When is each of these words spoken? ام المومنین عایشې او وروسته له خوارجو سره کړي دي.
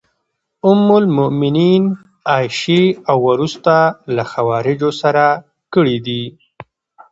ام 0.69 0.87
المومنین 1.01 1.83
عایشې 2.31 2.81
او 3.09 3.17
وروسته 3.29 3.75
له 4.15 4.23
خوارجو 4.31 4.89
سره 5.01 5.25
کړي 5.73 5.97
دي. 6.05 6.23